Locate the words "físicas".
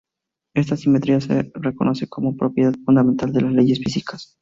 3.77-4.35